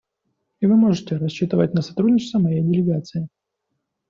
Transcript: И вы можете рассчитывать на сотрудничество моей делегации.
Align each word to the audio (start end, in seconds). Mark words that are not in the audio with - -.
И 0.61 0.65
вы 0.65 0.77
можете 0.77 1.17
рассчитывать 1.17 1.75
на 1.75 1.83
сотрудничество 1.83 2.39
моей 2.39 2.63
делегации. 2.63 3.27